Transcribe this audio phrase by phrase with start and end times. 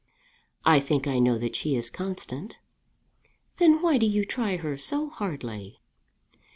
[0.65, 2.57] "I think I know that she is constant."
[3.57, 5.79] "Then why do you try her so hardly?"